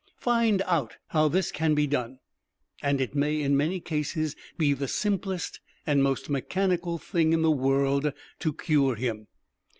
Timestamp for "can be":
1.51-1.85